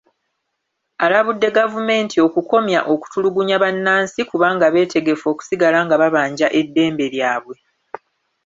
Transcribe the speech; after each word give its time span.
Alabudde 1.05 1.47
gavumenti 1.57 2.17
okukomya 2.27 2.79
okutulugunya 2.93 3.55
bannansi 3.63 4.19
kubanga 4.29 4.65
beetegefu 4.73 5.25
okusigala 5.33 5.77
nga 5.85 5.95
babanja 6.01 6.47
eddembe 6.59 7.05
lyabwe. 7.13 7.55